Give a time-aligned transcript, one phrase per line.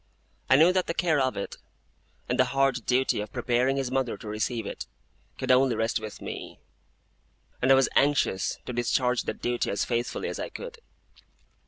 [0.49, 1.57] I knew that the care of it,
[2.27, 4.87] and the hard duty of preparing his mother to receive it,
[5.37, 6.59] could only rest with me;
[7.61, 10.79] and I was anxious to discharge that duty as faithfully as I could.